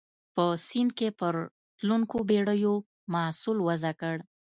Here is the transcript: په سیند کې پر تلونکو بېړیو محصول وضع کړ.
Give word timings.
په 0.35 0.45
سیند 0.67 0.91
کې 0.97 1.07
پر 1.19 1.35
تلونکو 1.77 2.17
بېړیو 2.29 2.73
محصول 3.13 3.57
وضع 3.67 3.93
کړ. 4.01 4.15